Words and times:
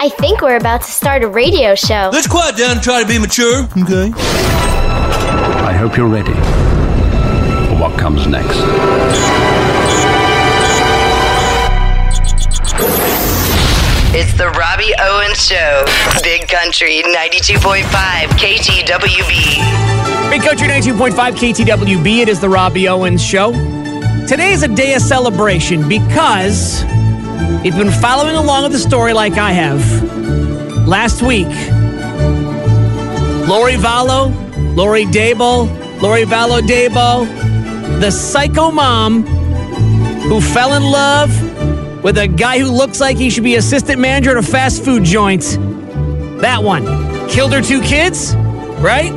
I 0.00 0.08
think 0.10 0.42
we're 0.42 0.56
about 0.56 0.82
to 0.82 0.90
start 0.90 1.24
a 1.24 1.28
radio 1.28 1.74
show. 1.74 2.10
Let's 2.12 2.28
quiet 2.28 2.56
down 2.56 2.72
and 2.72 2.82
try 2.82 3.02
to 3.02 3.08
be 3.08 3.18
mature, 3.18 3.64
okay? 3.82 4.12
I 4.14 5.72
hope 5.72 5.96
you're 5.96 6.06
ready 6.06 6.32
for 7.68 7.80
what 7.80 7.98
comes 7.98 8.28
next. 8.28 8.58
It's 14.14 14.32
the 14.38 14.50
Robbie 14.50 14.94
Owens 15.00 15.44
Show. 15.44 15.84
Big 16.22 16.46
Country 16.46 17.02
92.5 17.02 17.82
KTWB. 18.38 20.30
Big 20.30 20.42
Country 20.42 20.68
92.5 20.68 21.12
KTWB. 21.34 22.18
It 22.22 22.28
is 22.28 22.40
the 22.40 22.48
Robbie 22.48 22.88
Owens 22.88 23.22
Show. 23.22 23.52
Today 24.28 24.52
is 24.52 24.62
a 24.62 24.68
day 24.68 24.94
of 24.94 25.02
celebration 25.02 25.88
because 25.88 26.84
if 27.60 27.64
you've 27.64 27.76
been 27.76 28.00
following 28.00 28.36
along 28.36 28.64
with 28.64 28.72
the 28.72 28.78
story 28.78 29.12
like 29.12 29.34
I 29.34 29.52
have, 29.52 30.86
last 30.86 31.22
week, 31.22 31.46
Lori 33.48 33.74
Vallow, 33.74 34.76
Lori 34.76 35.04
Dabo, 35.04 36.00
Lori 36.00 36.24
Vallow 36.24 36.60
Dabo, 36.60 37.26
the 38.00 38.10
psycho 38.10 38.70
mom 38.70 39.24
who 39.24 40.40
fell 40.40 40.74
in 40.74 40.82
love 40.82 42.04
with 42.04 42.18
a 42.18 42.28
guy 42.28 42.58
who 42.58 42.70
looks 42.70 43.00
like 43.00 43.16
he 43.16 43.30
should 43.30 43.44
be 43.44 43.56
assistant 43.56 44.00
manager 44.00 44.30
at 44.30 44.36
a 44.36 44.42
fast 44.42 44.84
food 44.84 45.04
joint. 45.04 45.42
That 46.40 46.62
one. 46.62 46.84
Killed 47.28 47.52
her 47.52 47.62
two 47.62 47.80
kids, 47.80 48.34
right? 48.80 49.12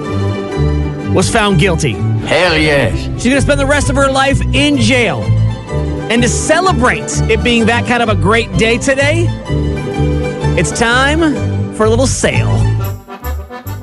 Was 1.14 1.30
found 1.30 1.60
guilty. 1.60 1.92
Hell 1.92 2.58
yes. 2.58 3.22
She's 3.22 3.34
to 3.34 3.42
spend 3.42 3.60
the 3.60 3.66
rest 3.66 3.90
of 3.90 3.96
her 3.96 4.12
life 4.12 4.42
in 4.54 4.78
jail. 4.78 5.22
And 6.12 6.22
to 6.24 6.28
celebrate 6.28 7.10
it 7.32 7.42
being 7.42 7.68
that 7.68 7.88
kind 7.88 8.04
of 8.04 8.10
a 8.10 8.16
great 8.16 8.52
day 8.58 8.78
today, 8.78 9.28
it's 10.60 10.78
time 10.78 11.22
for 11.76 11.86
a 11.86 11.90
little 11.90 12.06
sale. 12.06 12.54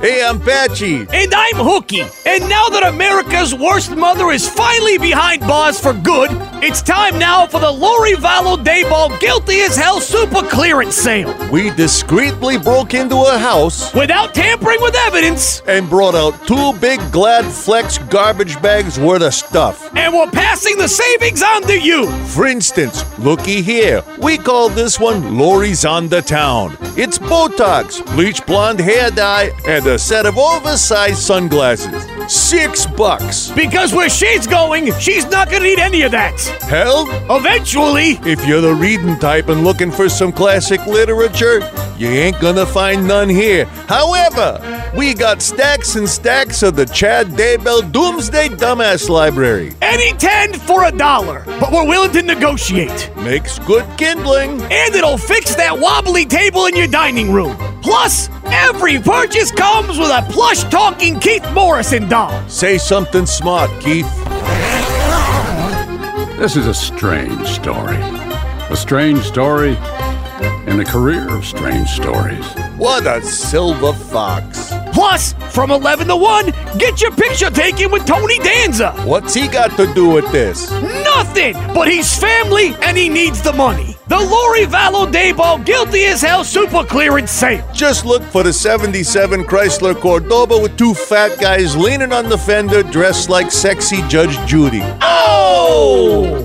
Hey, 0.02 0.22
I'm 0.22 0.38
Patchy. 0.38 1.06
And 1.10 1.32
I'm 1.34 1.54
Hookie. 1.54 2.02
And 2.26 2.46
now 2.50 2.68
that 2.68 2.82
America's 2.86 3.54
worst 3.54 3.96
mother 3.96 4.30
is 4.30 4.46
finally 4.46 4.98
behind 4.98 5.40
bars 5.40 5.80
for 5.80 5.94
good, 5.94 6.30
it's 6.62 6.82
time 6.82 7.18
now 7.18 7.46
for 7.46 7.60
the 7.60 7.70
Lori 7.70 8.12
Vallow 8.12 8.56
Daybell 8.62 9.18
Guilty 9.20 9.60
as 9.60 9.76
Hell 9.76 10.00
Super 10.00 10.42
Clearance 10.42 10.96
Sale. 10.96 11.34
We 11.50 11.70
discreetly 11.70 12.58
broke 12.58 12.94
into 12.94 13.16
a 13.16 13.38
house 13.38 13.94
Without 13.94 14.34
tampering 14.34 14.80
with 14.80 14.94
evidence, 14.96 15.60
and 15.66 15.88
brought 15.88 16.14
out 16.14 16.46
two 16.46 16.72
big 16.80 17.00
Glad 17.12 17.44
Flex 17.44 17.98
garbage 17.98 18.60
bags 18.60 18.98
worth 18.98 19.22
of 19.22 19.34
stuff. 19.34 19.94
and 19.96 20.12
we're 20.12 20.30
passing 20.30 20.76
the 20.78 20.88
savings 20.88 21.42
on 21.42 21.62
to 21.62 21.78
you. 21.78 22.10
For 22.28 22.46
instance, 22.46 23.04
looky 23.18 23.62
here. 23.62 24.02
We 24.18 24.38
call 24.38 24.68
this 24.68 24.98
one 24.98 25.36
Lori's 25.38 25.84
on 25.84 26.08
the 26.08 26.22
Town. 26.22 26.76
It's 26.96 27.18
Botox, 27.18 28.04
bleach 28.14 28.44
blonde 28.46 28.80
hair 28.80 29.10
dye, 29.10 29.50
and 29.66 29.86
a 29.86 29.98
set 29.98 30.26
of 30.26 30.36
oversized 30.36 31.18
sunglasses. 31.18 32.17
Six 32.28 32.86
bucks. 32.86 33.50
Because 33.52 33.94
where 33.94 34.10
she's 34.10 34.46
going, 34.46 34.92
she's 34.98 35.24
not 35.26 35.48
to 35.48 35.60
need 35.60 35.78
any 35.78 36.02
of 36.02 36.12
that. 36.12 36.38
Hell, 36.68 37.06
Eventually, 37.34 38.18
if 38.30 38.46
you're 38.46 38.60
the 38.60 38.74
reading 38.74 39.18
type 39.18 39.48
and 39.48 39.64
looking 39.64 39.90
for 39.90 40.08
some 40.08 40.32
classic 40.32 40.84
literature, 40.86 41.60
you 41.96 42.08
ain't 42.08 42.38
gonna 42.40 42.66
find 42.66 43.06
none 43.08 43.28
here. 43.28 43.64
However, 43.88 44.60
we 44.96 45.14
got 45.14 45.40
stacks 45.40 45.96
and 45.96 46.08
stacks 46.08 46.62
of 46.62 46.76
the 46.76 46.84
Chad 46.86 47.28
Daybell 47.28 47.90
Doomsday 47.92 48.48
Dumbass 48.50 49.08
Library. 49.08 49.72
any 49.80 50.12
10 50.12 50.52
for 50.54 50.84
a 50.84 50.92
dollar. 50.92 51.44
But 51.60 51.72
we're 51.72 51.86
willing 51.86 52.12
to 52.12 52.22
negotiate. 52.22 53.10
Makes 53.16 53.58
good 53.60 53.86
kindling. 53.96 54.60
And 54.62 54.94
it'll 54.94 55.18
fix 55.18 55.54
that 55.56 55.78
wobbly 55.78 56.24
table 56.26 56.66
in 56.66 56.76
your 56.76 56.88
dining 56.88 57.32
room. 57.32 57.56
Plus, 57.88 58.28
every 58.44 58.98
purchase 58.98 59.50
comes 59.50 59.98
with 59.98 60.10
a 60.10 60.22
plush 60.28 60.62
talking 60.64 61.18
Keith 61.18 61.42
Morrison 61.54 62.06
doll. 62.06 62.46
Say 62.46 62.76
something 62.76 63.24
smart, 63.24 63.70
Keith. 63.80 64.06
This 66.36 66.54
is 66.54 66.66
a 66.66 66.74
strange 66.74 67.48
story. 67.48 67.96
A 67.96 68.76
strange 68.76 69.22
story 69.22 69.70
in 70.66 70.78
a 70.80 70.84
career 70.84 71.34
of 71.34 71.46
strange 71.46 71.88
stories. 71.88 72.44
What 72.76 73.06
a 73.06 73.22
silver 73.22 73.94
fox. 73.94 74.70
Plus, 74.98 75.32
from 75.54 75.70
11 75.70 76.08
to 76.08 76.16
1, 76.16 76.46
get 76.76 77.00
your 77.00 77.12
picture 77.12 77.50
taken 77.50 77.92
with 77.92 78.04
Tony 78.04 78.36
Danza. 78.40 78.90
What's 79.04 79.32
he 79.32 79.46
got 79.46 79.76
to 79.76 79.86
do 79.94 80.08
with 80.10 80.28
this? 80.32 80.72
Nothing, 80.72 81.52
but 81.72 81.86
he's 81.86 82.18
family 82.18 82.74
and 82.82 82.96
he 82.96 83.08
needs 83.08 83.40
the 83.40 83.52
money. 83.52 83.96
The 84.08 84.18
Lori 84.18 84.62
Vallow 84.62 85.06
Daybell 85.08 85.64
Guilty 85.64 86.06
as 86.06 86.20
Hell 86.20 86.42
Super 86.42 86.82
Clearance 86.82 87.30
Sale. 87.30 87.64
Just 87.72 88.06
look 88.06 88.24
for 88.24 88.42
the 88.42 88.52
77 88.52 89.44
Chrysler 89.44 89.94
Cordoba 89.94 90.58
with 90.58 90.76
two 90.76 90.94
fat 90.94 91.38
guys 91.40 91.76
leaning 91.76 92.12
on 92.12 92.28
the 92.28 92.36
fender 92.36 92.82
dressed 92.82 93.30
like 93.30 93.52
sexy 93.52 94.02
Judge 94.08 94.36
Judy. 94.48 94.82
Oh! 95.00 96.44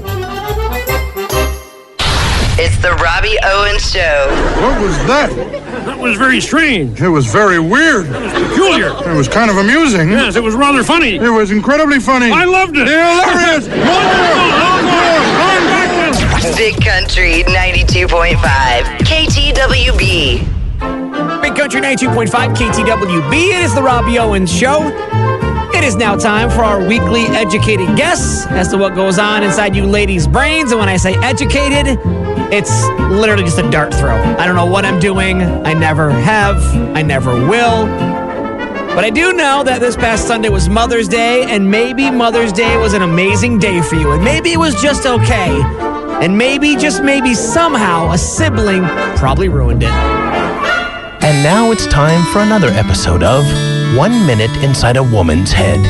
It's 2.60 2.78
the 2.84 2.92
Robbie 3.02 3.36
Owens 3.44 3.92
Show. 3.92 4.28
What 4.62 4.80
was 4.80 4.96
that? 5.08 5.73
That 5.86 6.00
was 6.00 6.18
very 6.18 6.40
strange. 6.40 7.02
It 7.02 7.10
was 7.10 7.26
very 7.28 7.60
weird. 7.60 8.06
Peculiar. 8.08 8.90
It 9.10 9.16
was 9.18 9.28
kind 9.28 9.50
of 9.52 9.58
amusing. 9.58 10.12
Yes, 10.12 10.36
it 10.36 10.44
was 10.44 10.56
rather 10.56 10.84
funny. 10.84 11.16
It 11.16 11.30
was 11.30 11.52
incredibly 11.52 12.00
funny. 12.00 12.32
I 12.32 12.46
loved 12.46 12.76
it. 12.78 12.88
Hilarious! 12.88 13.68
Big 16.58 16.76
Country 16.84 17.44
92.5 17.44 18.38
KTWB. 19.04 21.42
Big 21.42 21.56
Country 21.56 21.82
92.5 21.82 22.56
KTWB. 22.56 23.34
It 23.34 23.64
is 23.64 23.74
the 23.76 23.82
Robbie 23.84 24.20
Owens 24.20 24.52
Show. 24.56 24.82
It 25.74 25.84
is 25.84 25.96
now 25.96 26.16
time 26.16 26.50
for 26.50 26.64
our 26.64 26.80
weekly 26.86 27.24
educated 27.36 27.96
guess 27.98 28.46
as 28.48 28.70
to 28.70 28.78
what 28.78 28.96
goes 28.96 29.20
on 29.20 29.44
inside 29.44 29.76
you 29.76 29.86
ladies' 29.86 30.28
brains. 30.28 30.72
And 30.72 30.80
when 30.80 30.88
I 30.88 30.96
say 30.98 31.16
educated, 31.16 31.98
it's 32.54 32.88
literally 33.12 33.44
just 33.44 33.58
a 33.58 33.68
dart 33.72 33.92
throw. 33.96 34.16
I 34.16 34.46
don't 34.46 34.56
know 34.56 34.68
what 34.68 34.86
I'm 34.86 35.00
doing. 35.00 35.42
I 35.42 35.74
never 35.74 36.12
have. 36.12 36.64
I 36.96 37.02
never 37.02 37.32
will. 37.32 37.88
But 38.94 39.04
I 39.04 39.10
do 39.10 39.34
know 39.34 39.64
that 39.64 39.80
this 39.80 39.96
past 39.96 40.28
Sunday 40.28 40.50
was 40.50 40.70
Mother's 40.70 41.08
Day, 41.08 41.46
and 41.46 41.70
maybe 41.70 42.12
Mother's 42.12 42.54
Day 42.54 42.78
was 42.78 42.94
an 42.94 43.02
amazing 43.02 43.58
day 43.58 43.82
for 43.82 43.96
you, 43.96 44.12
and 44.12 44.24
maybe 44.24 44.54
it 44.54 44.60
was 44.60 44.80
just 44.80 45.08
okay. 45.08 45.62
And 46.24 46.38
maybe, 46.38 46.76
just 46.76 47.02
maybe, 47.02 47.34
somehow, 47.34 48.12
a 48.12 48.20
sibling 48.20 48.84
probably 49.18 49.50
ruined 49.50 49.82
it. 49.82 49.90
And 49.90 51.44
now 51.44 51.72
it's 51.72 51.88
time 51.88 52.24
for 52.32 52.40
another 52.40 52.68
episode 52.68 53.24
of 53.24 53.44
One 53.98 54.28
Minute 54.28 54.52
Inside 54.64 54.98
a 54.98 55.02
Woman's 55.02 55.52
Head. 55.52 55.82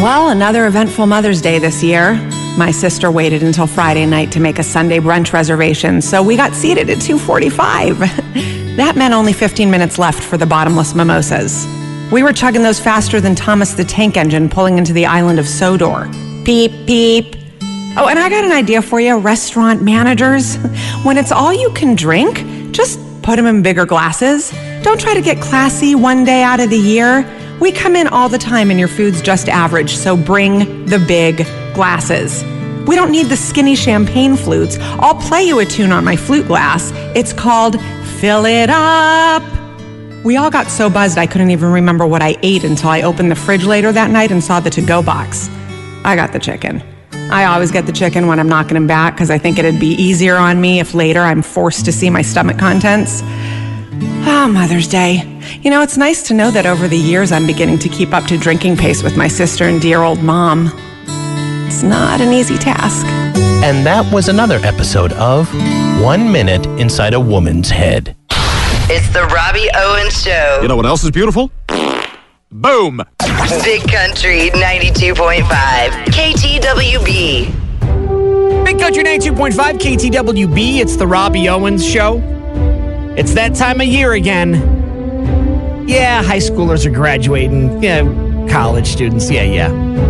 Well, 0.00 0.30
another 0.30 0.66
eventful 0.66 1.06
Mother's 1.06 1.40
Day 1.40 1.60
this 1.60 1.84
year. 1.84 2.18
My 2.58 2.72
sister 2.72 3.10
waited 3.10 3.42
until 3.42 3.66
Friday 3.66 4.04
night 4.06 4.32
to 4.32 4.40
make 4.40 4.58
a 4.58 4.62
Sunday 4.62 4.98
brunch 4.98 5.32
reservation, 5.32 6.02
so 6.02 6.22
we 6.22 6.36
got 6.36 6.52
seated 6.52 6.90
at 6.90 6.98
2:45. 6.98 7.98
that 8.76 8.96
meant 8.96 9.14
only 9.14 9.32
15 9.32 9.70
minutes 9.70 9.98
left 9.98 10.22
for 10.22 10.36
the 10.36 10.46
bottomless 10.46 10.94
mimosas. 10.94 11.66
We 12.12 12.22
were 12.22 12.32
chugging 12.32 12.62
those 12.62 12.80
faster 12.80 13.20
than 13.20 13.34
Thomas 13.34 13.74
the 13.74 13.84
Tank 13.84 14.16
Engine 14.16 14.48
pulling 14.48 14.78
into 14.78 14.92
the 14.92 15.06
island 15.06 15.38
of 15.38 15.46
Sodor. 15.46 16.10
Beep 16.44 16.72
beep. 16.86 17.36
Oh, 17.96 18.08
and 18.08 18.18
I 18.18 18.28
got 18.28 18.44
an 18.44 18.52
idea 18.52 18.82
for 18.82 19.00
you, 19.00 19.16
restaurant 19.16 19.82
managers. 19.82 20.56
When 21.04 21.16
it's 21.16 21.32
all 21.32 21.54
you 21.54 21.70
can 21.70 21.94
drink, 21.94 22.72
just 22.72 22.98
put 23.22 23.36
them 23.36 23.46
in 23.46 23.62
bigger 23.62 23.86
glasses. 23.86 24.50
Don't 24.82 25.00
try 25.00 25.14
to 25.14 25.22
get 25.22 25.40
classy 25.40 25.94
one 25.94 26.24
day 26.24 26.42
out 26.42 26.60
of 26.60 26.68
the 26.68 26.78
year. 26.78 27.24
We 27.60 27.72
come 27.72 27.96
in 27.96 28.08
all 28.08 28.28
the 28.28 28.38
time 28.38 28.70
and 28.70 28.78
your 28.78 28.88
food's 28.88 29.22
just 29.22 29.48
average, 29.48 29.96
so 29.96 30.16
bring 30.16 30.84
the 30.86 30.98
big 30.98 31.46
glasses. 31.74 32.44
We 32.86 32.96
don't 32.96 33.12
need 33.12 33.26
the 33.26 33.36
skinny 33.36 33.74
champagne 33.74 34.36
flutes. 34.36 34.78
I'll 34.80 35.14
play 35.14 35.42
you 35.44 35.58
a 35.60 35.64
tune 35.64 35.92
on 35.92 36.04
my 36.04 36.16
flute 36.16 36.46
glass. 36.46 36.90
It's 37.14 37.32
called 37.32 37.80
Fill 38.20 38.46
It 38.46 38.70
Up. 38.70 39.42
We 40.24 40.36
all 40.36 40.50
got 40.50 40.66
so 40.66 40.90
buzzed 40.90 41.16
I 41.16 41.26
couldn't 41.26 41.50
even 41.50 41.70
remember 41.70 42.06
what 42.06 42.20
I 42.20 42.36
ate 42.42 42.64
until 42.64 42.90
I 42.90 43.02
opened 43.02 43.30
the 43.30 43.36
fridge 43.36 43.64
later 43.64 43.92
that 43.92 44.10
night 44.10 44.30
and 44.30 44.42
saw 44.42 44.60
the 44.60 44.70
to 44.70 44.82
go 44.82 45.02
box. 45.02 45.48
I 46.04 46.16
got 46.16 46.32
the 46.32 46.38
chicken. 46.38 46.82
I 47.12 47.44
always 47.44 47.70
get 47.70 47.86
the 47.86 47.92
chicken 47.92 48.26
when 48.26 48.40
I'm 48.40 48.48
knocking 48.48 48.74
them 48.74 48.86
back 48.86 49.14
because 49.14 49.30
I 49.30 49.38
think 49.38 49.58
it'd 49.58 49.78
be 49.78 49.92
easier 49.92 50.36
on 50.36 50.60
me 50.60 50.80
if 50.80 50.94
later 50.94 51.20
I'm 51.20 51.42
forced 51.42 51.84
to 51.84 51.92
see 51.92 52.10
my 52.10 52.22
stomach 52.22 52.58
contents. 52.58 53.22
Ah, 54.26 54.48
Mother's 54.50 54.88
Day. 54.88 55.40
You 55.62 55.70
know, 55.70 55.80
it's 55.80 55.96
nice 55.96 56.22
to 56.24 56.34
know 56.34 56.50
that 56.50 56.66
over 56.66 56.88
the 56.88 56.98
years 56.98 57.30
I'm 57.30 57.46
beginning 57.46 57.78
to 57.78 57.88
keep 57.88 58.12
up 58.12 58.24
to 58.24 58.36
drinking 58.36 58.78
pace 58.78 59.02
with 59.02 59.16
my 59.16 59.28
sister 59.28 59.64
and 59.68 59.80
dear 59.80 60.02
old 60.02 60.22
mom. 60.22 60.72
It's 61.70 61.84
not 61.84 62.20
an 62.20 62.32
easy 62.32 62.58
task. 62.58 63.06
And 63.62 63.86
that 63.86 64.12
was 64.12 64.28
another 64.28 64.56
episode 64.64 65.12
of 65.12 65.48
One 66.02 66.32
Minute 66.32 66.66
Inside 66.80 67.14
a 67.14 67.20
Woman's 67.20 67.70
Head. 67.70 68.16
It's 68.90 69.08
the 69.10 69.22
Robbie 69.26 69.68
Owens 69.76 70.20
Show. 70.20 70.58
You 70.62 70.66
know 70.66 70.74
what 70.74 70.84
else 70.84 71.04
is 71.04 71.12
beautiful? 71.12 71.52
Boom. 72.50 73.00
Big 73.62 73.88
Country 73.88 74.50
92.5 74.50 75.44
KTWB. 76.06 77.44
Big 78.64 78.78
Country 78.80 79.04
92.5 79.04 79.52
KTWB. 79.78 80.80
It's 80.80 80.96
the 80.96 81.06
Robbie 81.06 81.48
Owens 81.48 81.86
Show. 81.86 82.20
It's 83.16 83.32
that 83.34 83.54
time 83.54 83.80
of 83.80 83.86
year 83.86 84.14
again. 84.14 85.86
Yeah, 85.86 86.20
high 86.20 86.38
schoolers 86.38 86.84
are 86.84 86.90
graduating. 86.90 87.80
Yeah, 87.80 88.02
college 88.50 88.88
students. 88.88 89.30
Yeah, 89.30 89.44
yeah. 89.44 90.09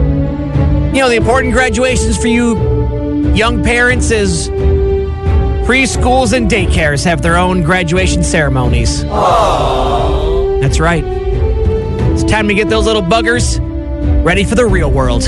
You 0.93 0.99
know, 1.03 1.09
the 1.09 1.17
important 1.17 1.53
graduations 1.53 2.19
for 2.19 2.27
you 2.27 3.33
young 3.33 3.63
parents 3.63 4.11
is 4.11 4.49
preschools 5.67 6.33
and 6.33 6.51
daycares 6.51 7.05
have 7.05 7.23
their 7.23 7.37
own 7.37 7.63
graduation 7.63 8.25
ceremonies. 8.25 9.05
That's 9.05 10.81
right. 10.81 11.05
It's 11.05 12.25
time 12.25 12.49
to 12.49 12.55
get 12.55 12.69
those 12.69 12.87
little 12.87 13.03
buggers 13.03 13.61
ready 14.25 14.43
for 14.43 14.57
the 14.57 14.67
real 14.67 14.91
world. 14.91 15.23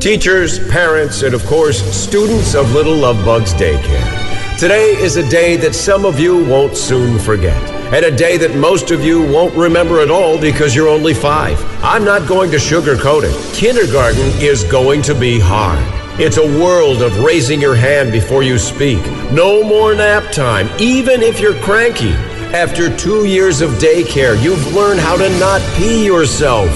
Teachers, 0.00 0.58
parents, 0.68 1.22
and 1.22 1.34
of 1.34 1.44
course, 1.46 1.82
students 1.96 2.54
of 2.54 2.70
Little 2.72 2.94
Love 2.94 3.16
Bugs 3.24 3.54
Daycare. 3.54 4.58
Today 4.58 4.90
is 4.96 5.16
a 5.16 5.26
day 5.30 5.56
that 5.56 5.74
some 5.74 6.04
of 6.04 6.20
you 6.20 6.44
won't 6.44 6.76
soon 6.76 7.18
forget, 7.18 7.60
and 7.92 8.04
a 8.04 8.10
day 8.10 8.36
that 8.36 8.56
most 8.56 8.90
of 8.90 9.04
you 9.04 9.22
won't 9.22 9.54
remember 9.54 10.00
at 10.00 10.10
all 10.10 10.40
because 10.40 10.74
you're 10.74 10.88
only 10.88 11.14
five. 11.14 11.62
I'm 11.84 12.04
not 12.04 12.26
going 12.26 12.50
to 12.50 12.56
sugarcoat 12.56 13.22
it. 13.24 13.54
Kindergarten 13.54 14.26
is 14.40 14.64
going 14.64 15.02
to 15.02 15.14
be 15.14 15.38
hard. 15.38 15.78
It's 16.20 16.36
a 16.36 16.60
world 16.60 17.00
of 17.02 17.18
raising 17.20 17.60
your 17.60 17.76
hand 17.76 18.10
before 18.10 18.42
you 18.42 18.58
speak. 18.58 19.04
No 19.30 19.62
more 19.62 19.94
nap 19.94 20.32
time, 20.32 20.68
even 20.80 21.22
if 21.22 21.38
you're 21.38 21.60
cranky. 21.60 22.12
After 22.52 22.94
two 22.96 23.26
years 23.26 23.60
of 23.60 23.70
daycare, 23.72 24.42
you've 24.42 24.74
learned 24.74 24.98
how 24.98 25.16
to 25.16 25.28
not 25.38 25.60
pee 25.76 26.04
yourself 26.04 26.68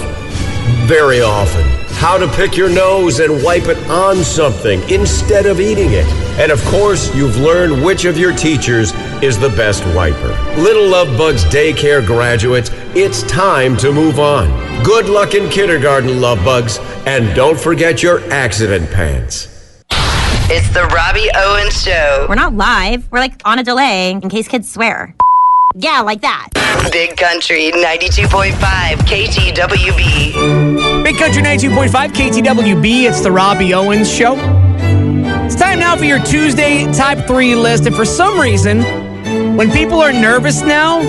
very 0.86 1.22
often. 1.22 1.64
How 1.96 2.18
to 2.18 2.28
pick 2.28 2.56
your 2.56 2.70
nose 2.70 3.20
and 3.20 3.42
wipe 3.42 3.66
it 3.66 3.78
on 3.90 4.16
something 4.18 4.80
instead 4.90 5.46
of 5.46 5.60
eating 5.60 5.92
it. 5.92 6.06
And 6.38 6.52
of 6.52 6.64
course, 6.66 7.14
you've 7.14 7.36
learned 7.36 7.84
which 7.84 8.04
of 8.04 8.16
your 8.16 8.34
teachers 8.34 8.92
is 9.22 9.38
the 9.38 9.50
best 9.50 9.84
wiper. 9.94 10.28
Little 10.60 10.88
Love 10.88 11.16
Bugs 11.18 11.44
daycare 11.44 12.04
graduates, 12.04 12.70
it's 12.94 13.22
time 13.24 13.76
to 13.78 13.92
move 13.92 14.18
on. 14.18 14.48
Good 14.82 15.06
luck 15.08 15.34
in 15.34 15.50
kindergarten, 15.50 16.20
Love 16.20 16.44
Bugs, 16.44 16.78
and 17.06 17.34
don't 17.36 17.58
forget 17.58 18.02
your 18.02 18.20
accident 18.32 18.90
pants. 18.90 19.46
It's 20.52 20.68
the 20.70 20.84
Robbie 20.86 21.30
Owens 21.34 21.80
Show. 21.80 22.26
We're 22.28 22.34
not 22.34 22.54
live. 22.54 23.10
We're 23.12 23.20
like 23.20 23.40
on 23.44 23.58
a 23.58 23.62
delay 23.62 24.10
in 24.10 24.28
case 24.28 24.48
kids 24.48 24.70
swear. 24.70 25.14
Yeah, 25.76 26.00
like 26.00 26.22
that. 26.22 26.48
Big 26.90 27.16
Country 27.16 27.70
92.5 27.70 28.54
KTWB. 29.06 31.04
Big 31.04 31.16
Country 31.16 31.42
92.5 31.42 32.08
KTWB. 32.08 33.08
It's 33.08 33.20
the 33.20 33.30
Robbie 33.30 33.72
Owens 33.74 34.12
Show. 34.12 34.34
It's 35.44 35.54
time 35.54 35.78
now 35.78 35.94
for 35.94 36.04
your 36.04 36.18
Tuesday 36.24 36.92
Type 36.92 37.24
3 37.28 37.54
list. 37.54 37.86
And 37.86 37.94
for 37.94 38.04
some 38.04 38.40
reason, 38.40 38.80
when 39.60 39.70
people 39.70 40.00
are 40.00 40.10
nervous 40.10 40.62
now, 40.62 41.02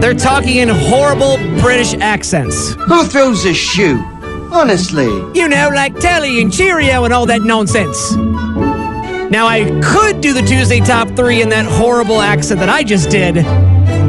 they're 0.00 0.12
talking 0.12 0.58
in 0.58 0.68
horrible 0.68 1.38
British 1.62 1.94
accents. 1.94 2.74
Who 2.74 3.04
throws 3.04 3.46
a 3.46 3.54
shoe? 3.54 3.96
Honestly. 4.52 5.06
You 5.32 5.48
know, 5.48 5.70
like 5.74 5.98
Telly 5.98 6.42
and 6.42 6.52
Cheerio 6.52 7.04
and 7.04 7.14
all 7.14 7.24
that 7.24 7.40
nonsense. 7.40 8.14
Now, 9.30 9.46
I 9.46 9.64
could 9.82 10.20
do 10.20 10.34
the 10.34 10.42
Tuesday 10.42 10.80
top 10.80 11.08
three 11.16 11.40
in 11.40 11.48
that 11.48 11.64
horrible 11.64 12.20
accent 12.20 12.60
that 12.60 12.68
I 12.68 12.82
just 12.82 13.08
did, 13.08 13.36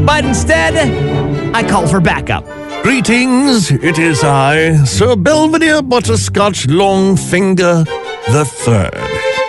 but 0.06 0.26
instead, 0.26 0.76
I 1.56 1.66
call 1.66 1.88
for 1.88 2.02
backup. 2.02 2.44
Greetings, 2.84 3.72
it 3.72 3.98
is 4.00 4.22
I, 4.22 4.84
Sir 4.84 5.16
Belvedere 5.16 5.82
Butterscotch 5.82 6.68
Longfinger 6.68 7.86
the 8.32 8.44
Third, 8.46 8.94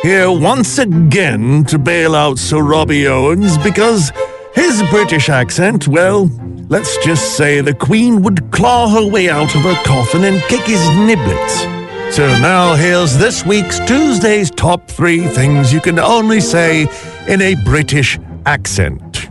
here 0.03 0.31
once 0.31 0.79
again 0.79 1.65
to 1.65 1.79
bail 1.79 2.15
out 2.15 2.39
Sir 2.39 2.63
Robbie 2.63 3.07
Owens 3.07 3.59
because 3.59 4.13
his 4.55 4.83
British 4.91 5.29
accent, 5.29 5.87
well, 5.89 6.31
let's 6.69 6.97
just 7.05 7.37
say 7.37 7.61
the 7.61 7.75
Queen 7.75 8.23
would 8.23 8.51
claw 8.51 8.89
her 8.89 9.07
way 9.07 9.29
out 9.29 9.55
of 9.55 9.63
her 9.63 9.83
coffin 9.85 10.25
and 10.25 10.41
kick 10.43 10.63
his 10.63 10.81
niblets. 10.81 12.13
So 12.13 12.27
now 12.41 12.75
here's 12.75 13.17
this 13.19 13.45
week's 13.45 13.79
Tuesday's 13.81 14.51
top 14.51 14.89
three 14.89 15.27
things 15.27 15.73
you 15.73 15.81
can 15.81 15.99
only 15.99 16.41
say 16.41 16.89
in 17.29 17.43
a 17.43 17.55
British 17.65 18.19
accent. 18.47 19.31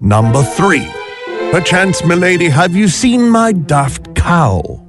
Number 0.00 0.42
three. 0.42 0.90
Perchance, 1.52 2.04
milady, 2.04 2.48
have 2.48 2.74
you 2.74 2.88
seen 2.88 3.30
my 3.30 3.52
daft 3.52 4.14
cow? 4.14 4.85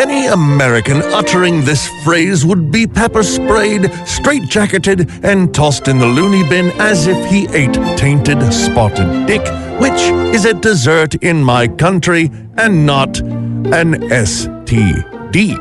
Any 0.00 0.26
American 0.26 1.02
uttering 1.02 1.64
this 1.64 1.88
phrase 2.02 2.44
would 2.44 2.70
be 2.70 2.86
pepper 2.86 3.22
sprayed, 3.22 3.82
straitjacketed, 3.82 5.24
and 5.24 5.54
tossed 5.54 5.88
in 5.88 5.98
the 5.98 6.06
loony 6.06 6.46
bin 6.48 6.72
as 6.80 7.06
if 7.06 7.30
he 7.30 7.46
ate 7.56 7.74
tainted 7.96 8.52
spotted 8.52 9.26
dick, 9.26 9.42
which 9.80 10.00
is 10.34 10.44
a 10.44 10.54
dessert 10.54 11.14
in 11.16 11.42
my 11.42 11.68
country 11.68 12.30
and 12.56 12.84
not 12.84 13.20
an 13.20 13.94
STD. 14.10 15.58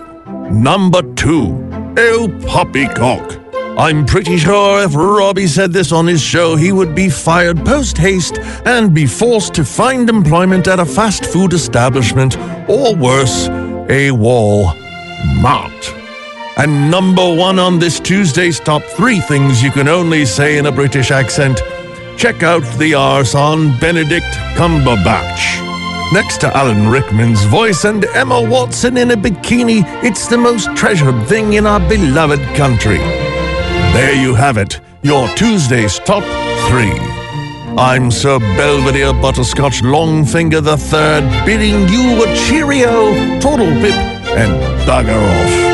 Number 0.51 1.01
two, 1.13 1.69
oh 1.97 2.27
poppycock. 2.47 3.39
I'm 3.77 4.05
pretty 4.05 4.37
sure 4.37 4.83
if 4.83 4.93
Robbie 4.93 5.47
said 5.47 5.73
this 5.73 5.91
on 5.91 6.05
his 6.05 6.21
show, 6.21 6.55
he 6.55 6.71
would 6.71 6.93
be 6.93 7.09
fired 7.09 7.65
post 7.65 7.97
haste 7.97 8.37
and 8.65 8.93
be 8.93 9.07
forced 9.07 9.55
to 9.55 9.65
find 9.65 10.09
employment 10.09 10.67
at 10.67 10.79
a 10.79 10.85
fast 10.85 11.25
food 11.25 11.53
establishment, 11.53 12.37
or 12.69 12.95
worse, 12.95 13.47
a 13.89 14.11
wall 14.11 14.73
Mount. 15.41 15.93
And 16.57 16.91
number 16.91 17.35
one 17.35 17.59
on 17.59 17.79
this 17.79 17.99
Tuesday's 17.99 18.59
top 18.59 18.83
three 18.83 19.19
things 19.19 19.63
you 19.63 19.71
can 19.71 19.87
only 19.87 20.25
say 20.25 20.57
in 20.57 20.65
a 20.65 20.71
British 20.71 21.11
accent 21.11 21.59
check 22.17 22.43
out 22.43 22.63
the 22.77 22.93
arse 22.93 23.35
on 23.35 23.77
Benedict 23.79 24.25
Cumberbatch. 24.55 25.61
Next 26.13 26.39
to 26.41 26.55
Alan 26.55 26.87
Rickman's 26.87 27.43
voice 27.45 27.85
and 27.85 28.05
Emma 28.05 28.41
Watson 28.49 28.97
in 28.97 29.11
a 29.11 29.17
bikini, 29.17 29.83
it's 30.03 30.27
the 30.27 30.37
most 30.37 30.75
treasured 30.75 31.27
thing 31.27 31.53
in 31.53 31.65
our 31.65 31.79
beloved 31.79 32.41
country. 32.55 32.99
There 33.93 34.15
you 34.15 34.35
have 34.35 34.57
it, 34.57 34.79
your 35.01 35.27
Tuesday's 35.35 35.99
top 35.99 36.23
three. 36.69 37.12
I'm 37.77 38.11
Sir 38.11 38.37
Belvedere 38.39 39.13
Butterscotch 39.13 39.81
Longfinger 39.81 40.61
the 40.63 40.77
Third, 40.77 41.23
bidding 41.43 41.89
you 41.89 42.23
a 42.23 42.35
cheerio, 42.35 43.39
total 43.39 43.65
pip, 43.81 43.95
and 44.35 44.51
bugger 44.87 45.17
off. 45.17 45.73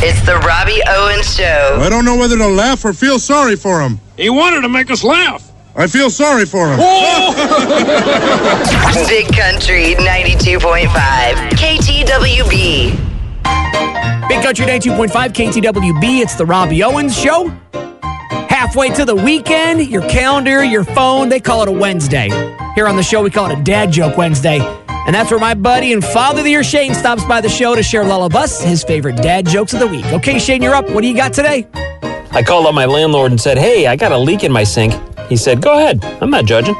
It's 0.00 0.20
the 0.24 0.36
Robbie 0.38 0.80
Owens 0.86 1.34
Show. 1.34 1.78
I 1.80 1.88
don't 1.88 2.04
know 2.04 2.16
whether 2.16 2.36
to 2.36 2.46
laugh 2.46 2.84
or 2.84 2.92
feel 2.92 3.18
sorry 3.18 3.56
for 3.56 3.80
him. 3.80 3.98
He 4.16 4.30
wanted 4.30 4.60
to 4.60 4.68
make 4.68 4.92
us 4.92 5.02
laugh. 5.02 5.50
I 5.74 5.88
feel 5.88 6.08
sorry 6.08 6.46
for 6.46 6.72
him. 6.72 6.78
Oh! 6.80 7.34
Big 9.08 9.26
Country 9.34 9.96
92.5 9.96 10.88
KTWB. 11.58 12.96
Big 14.28 14.42
Country 14.42 14.66
92.5 14.66 15.08
KTWB. 15.32 16.20
It's 16.22 16.36
the 16.36 16.46
Robbie 16.46 16.84
Owens 16.84 17.18
Show. 17.18 17.52
Halfway 18.62 18.90
to 18.90 19.04
the 19.04 19.16
weekend, 19.16 19.88
your 19.88 20.08
calendar, 20.08 20.62
your 20.62 20.84
phone, 20.84 21.28
they 21.28 21.40
call 21.40 21.64
it 21.64 21.68
a 21.68 21.72
Wednesday. 21.72 22.28
Here 22.76 22.86
on 22.86 22.94
the 22.94 23.02
show, 23.02 23.20
we 23.20 23.28
call 23.28 23.50
it 23.50 23.58
a 23.58 23.60
Dad 23.60 23.90
Joke 23.90 24.16
Wednesday. 24.16 24.60
And 24.88 25.12
that's 25.12 25.32
where 25.32 25.40
my 25.40 25.52
buddy 25.52 25.92
and 25.92 26.02
father 26.02 26.38
of 26.38 26.44
the 26.44 26.50
year, 26.52 26.62
Shane, 26.62 26.94
stops 26.94 27.24
by 27.24 27.40
the 27.40 27.48
show 27.48 27.74
to 27.74 27.82
share 27.82 28.04
Lullabus, 28.04 28.62
his 28.62 28.84
favorite 28.84 29.16
dad 29.16 29.48
jokes 29.48 29.74
of 29.74 29.80
the 29.80 29.88
week. 29.88 30.06
Okay, 30.12 30.38
Shane, 30.38 30.62
you're 30.62 30.76
up. 30.76 30.88
What 30.90 31.00
do 31.00 31.08
you 31.08 31.16
got 31.16 31.32
today? 31.32 31.66
I 32.30 32.44
called 32.44 32.66
up 32.66 32.74
my 32.76 32.84
landlord 32.84 33.32
and 33.32 33.40
said, 33.40 33.58
Hey, 33.58 33.88
I 33.88 33.96
got 33.96 34.12
a 34.12 34.16
leak 34.16 34.44
in 34.44 34.52
my 34.52 34.62
sink. 34.62 34.94
He 35.28 35.36
said, 35.36 35.60
Go 35.60 35.76
ahead. 35.76 36.04
I'm 36.22 36.30
not 36.30 36.44
judging. 36.44 36.76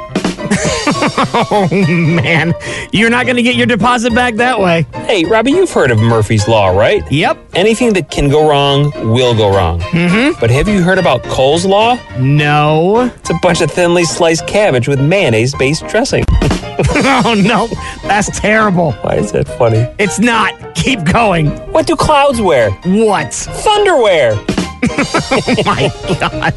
oh, 1.51 1.67
man. 1.71 2.53
You're 2.91 3.09
not 3.09 3.25
going 3.25 3.35
to 3.35 3.43
get 3.43 3.55
your 3.55 3.65
deposit 3.65 4.13
back 4.13 4.35
that 4.35 4.59
way. 4.59 4.85
Hey, 5.05 5.25
Robbie, 5.25 5.51
you've 5.51 5.71
heard 5.71 5.91
of 5.91 5.99
Murphy's 5.99 6.47
Law, 6.47 6.69
right? 6.69 7.09
Yep. 7.11 7.37
Anything 7.55 7.93
that 7.93 8.09
can 8.09 8.29
go 8.29 8.47
wrong 8.47 8.91
will 9.11 9.35
go 9.35 9.53
wrong. 9.55 9.79
Mm-hmm. 9.81 10.39
But 10.39 10.49
have 10.51 10.67
you 10.67 10.81
heard 10.81 10.97
about 10.97 11.23
Cole's 11.23 11.65
Law? 11.65 11.97
No. 12.17 13.11
It's 13.15 13.29
a 13.29 13.37
bunch 13.41 13.61
of 13.61 13.71
thinly 13.71 14.03
sliced 14.03 14.47
cabbage 14.47 14.87
with 14.87 14.99
mayonnaise 15.01 15.55
based 15.55 15.87
dressing. 15.87 16.23
oh, 16.29 17.35
no. 17.37 17.67
That's 18.07 18.39
terrible. 18.39 18.93
Why 18.93 19.15
is 19.15 19.31
that 19.31 19.47
funny? 19.47 19.87
It's 19.99 20.19
not. 20.19 20.75
Keep 20.75 21.05
going. 21.05 21.47
What 21.71 21.87
do 21.87 21.95
clouds 21.95 22.41
wear? 22.41 22.71
What? 22.71 23.27
Thunderwear. 23.27 24.52
oh 25.31 25.63
my 25.65 25.91
God. 26.19 26.53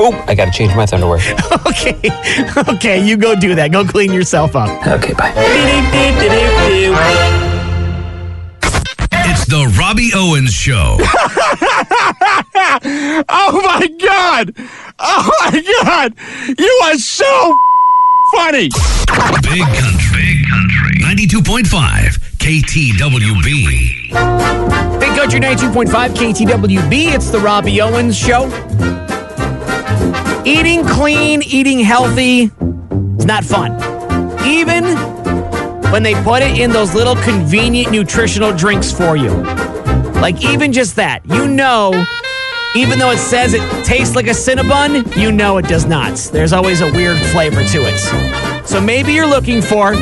Oh, 0.00 0.24
I 0.26 0.34
gotta 0.34 0.50
change 0.50 0.74
my 0.74 0.86
thunderwear. 0.86 1.20
okay. 1.66 2.74
Okay, 2.74 3.04
you 3.06 3.16
go 3.16 3.34
do 3.34 3.54
that. 3.54 3.70
Go 3.72 3.84
clean 3.84 4.12
yourself 4.12 4.56
up. 4.56 4.68
Okay, 4.86 5.12
bye. 5.14 5.32
It's 9.28 9.46
the 9.46 9.72
Robbie 9.78 10.10
Owens 10.14 10.52
Show. 10.52 10.96
oh 13.28 13.60
my 13.64 13.86
God! 14.00 14.54
Oh 14.98 15.30
my 15.40 15.62
God! 15.84 16.14
You 16.58 16.80
are 16.84 16.96
so 16.96 17.54
funny. 18.32 18.70
Big 19.42 19.62
Country, 19.62 20.16
Big 20.16 20.48
Country, 20.48 20.98
92.5 21.00 22.15
KTWB. 22.46 24.10
Big 25.00 25.16
Country 25.16 25.40
92.5 25.40 25.88
KTWB. 26.14 27.12
It's 27.12 27.28
the 27.30 27.40
Robbie 27.40 27.80
Owens 27.80 28.16
Show. 28.16 28.44
Eating 30.44 30.86
clean, 30.86 31.42
eating 31.42 31.80
healthy, 31.80 32.52
it's 33.16 33.24
not 33.24 33.44
fun. 33.44 33.72
Even 34.46 34.84
when 35.90 36.04
they 36.04 36.14
put 36.22 36.40
it 36.40 36.56
in 36.56 36.70
those 36.70 36.94
little 36.94 37.16
convenient 37.16 37.90
nutritional 37.90 38.56
drinks 38.56 38.92
for 38.92 39.16
you. 39.16 39.30
Like, 40.20 40.44
even 40.44 40.72
just 40.72 40.94
that, 40.94 41.26
you 41.26 41.48
know, 41.48 41.90
even 42.76 43.00
though 43.00 43.10
it 43.10 43.18
says 43.18 43.54
it 43.54 43.84
tastes 43.84 44.14
like 44.14 44.28
a 44.28 44.30
Cinnabon, 44.30 45.16
you 45.16 45.32
know 45.32 45.58
it 45.58 45.66
does 45.66 45.84
not. 45.84 46.16
There's 46.32 46.52
always 46.52 46.80
a 46.80 46.92
weird 46.92 47.18
flavor 47.32 47.64
to 47.64 47.78
it. 47.80 48.64
So 48.68 48.80
maybe 48.80 49.14
you're 49.14 49.26
looking 49.26 49.60
for 49.60 49.94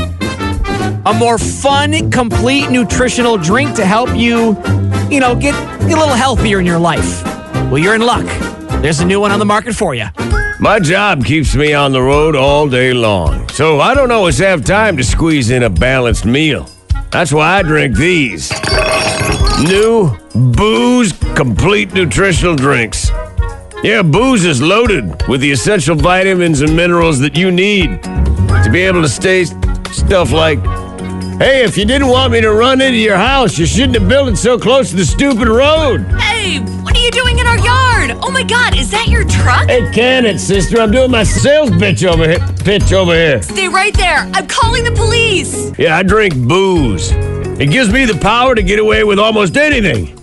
a 1.06 1.12
more 1.12 1.38
fun, 1.38 2.10
complete 2.10 2.70
nutritional 2.70 3.36
drink 3.36 3.74
to 3.76 3.84
help 3.84 4.08
you, 4.14 4.56
you 5.10 5.20
know, 5.20 5.34
get, 5.34 5.54
a 5.84 5.86
little 5.86 6.08
healthier 6.08 6.60
in 6.60 6.66
your 6.66 6.78
life. 6.78 7.22
Well, 7.70 7.78
you're 7.78 7.94
in 7.94 8.00
luck. 8.00 8.24
There's 8.80 9.00
a 9.00 9.04
new 9.04 9.20
one 9.20 9.30
on 9.30 9.38
the 9.38 9.44
market 9.44 9.74
for 9.74 9.94
you. 9.94 10.06
My 10.58 10.80
job 10.80 11.24
keeps 11.24 11.54
me 11.54 11.74
on 11.74 11.92
the 11.92 12.00
road 12.00 12.34
all 12.34 12.68
day 12.68 12.94
long, 12.94 13.48
so 13.50 13.80
I 13.80 13.94
don't 13.94 14.10
always 14.10 14.38
have 14.38 14.64
time 14.64 14.96
to 14.96 15.04
squeeze 15.04 15.50
in 15.50 15.64
a 15.64 15.70
balanced 15.70 16.24
meal. 16.24 16.68
That's 17.10 17.32
why 17.32 17.58
I 17.58 17.62
drink 17.62 17.96
these 17.96 18.50
new 19.62 20.16
Booze 20.34 21.12
Complete 21.34 21.92
Nutritional 21.92 22.56
Drinks. 22.56 23.10
Yeah, 23.82 24.02
booze 24.02 24.46
is 24.46 24.62
loaded 24.62 25.22
with 25.28 25.42
the 25.42 25.52
essential 25.52 25.94
vitamins 25.94 26.62
and 26.62 26.74
minerals 26.74 27.18
that 27.20 27.36
you 27.36 27.50
need 27.52 28.02
to 28.02 28.70
be 28.72 28.80
able 28.80 29.02
to 29.02 29.08
stay 29.08 29.44
stuff 29.92 30.32
like 30.32 30.58
Hey, 31.38 31.64
if 31.64 31.76
you 31.76 31.84
didn't 31.84 32.06
want 32.06 32.32
me 32.32 32.40
to 32.40 32.52
run 32.52 32.80
into 32.80 32.96
your 32.96 33.16
house, 33.16 33.58
you 33.58 33.66
shouldn't 33.66 33.98
have 33.98 34.08
built 34.08 34.28
it 34.28 34.36
so 34.36 34.56
close 34.56 34.90
to 34.90 34.96
the 34.96 35.04
stupid 35.04 35.48
road. 35.48 36.02
Hey, 36.12 36.60
what 36.60 36.96
are 36.96 37.00
you 37.00 37.10
doing 37.10 37.40
in 37.40 37.46
our 37.46 37.58
yard? 37.58 38.16
Oh 38.22 38.30
my 38.30 38.44
god, 38.44 38.76
is 38.76 38.88
that 38.92 39.08
your 39.08 39.24
truck? 39.24 39.68
Hey, 39.68 39.90
can 39.92 40.26
it, 40.26 40.38
sister? 40.38 40.78
I'm 40.78 40.92
doing 40.92 41.10
my 41.10 41.24
sales 41.24 41.70
pitch 41.72 42.04
over 42.04 42.28
here. 42.28 42.38
Pitch 42.60 42.92
over 42.92 43.12
here. 43.14 43.42
Stay 43.42 43.66
right 43.66 43.92
there. 43.94 44.30
I'm 44.32 44.46
calling 44.46 44.84
the 44.84 44.92
police. 44.92 45.76
Yeah, 45.76 45.96
I 45.96 46.04
drink 46.04 46.36
booze. 46.36 47.10
It 47.10 47.70
gives 47.70 47.92
me 47.92 48.04
the 48.04 48.16
power 48.18 48.54
to 48.54 48.62
get 48.62 48.78
away 48.78 49.02
with 49.02 49.18
almost 49.18 49.56
anything. 49.56 50.16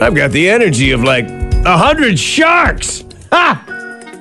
I've 0.00 0.14
got 0.14 0.30
the 0.30 0.48
energy 0.48 0.92
of 0.92 1.04
like 1.04 1.28
a 1.28 1.76
hundred 1.76 2.18
sharks. 2.18 3.04
Ha! 3.30 3.63